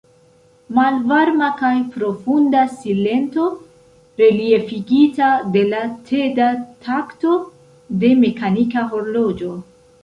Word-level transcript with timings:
Malvarma 0.77 1.49
kaj 1.59 1.69
profunda 1.97 2.63
silento, 2.79 3.45
reliefigita 4.23 5.29
de 5.59 5.65
la 5.75 5.83
teda 6.11 6.51
takto 6.89 7.39
de 8.05 8.15
mekanika 8.27 8.91
horloĝo. 8.95 9.59